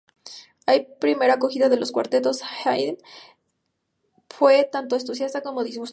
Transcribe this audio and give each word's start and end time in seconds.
La 0.65 0.83
primera 0.99 1.33
acogida 1.35 1.69
de 1.69 1.77
los 1.77 1.91
"Cuartetos 1.91 2.41
"Haydn"" 2.65 2.97
fue 4.29 4.63
tanto 4.71 4.95
entusiasta 4.95 5.41
como 5.43 5.63
disgustada. 5.63 5.89